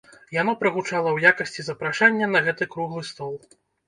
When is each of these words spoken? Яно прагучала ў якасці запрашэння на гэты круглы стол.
Яно 0.35 0.53
прагучала 0.61 1.09
ў 1.11 1.17
якасці 1.33 1.65
запрашэння 1.67 2.29
на 2.31 2.41
гэты 2.47 2.67
круглы 2.73 3.03
стол. 3.11 3.37